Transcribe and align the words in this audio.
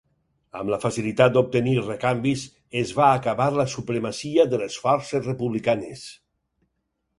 Amb 0.59 0.69
la 0.73 0.77
facilitat 0.85 1.35
d'obtenir 1.35 1.73
recanvis, 1.83 2.47
es 2.81 2.95
va 3.01 3.11
acabar 3.19 3.47
la 3.59 3.67
supremacia 3.75 4.49
de 4.55 4.63
les 4.65 4.81
forces 4.87 5.25
republicanes. 5.33 6.11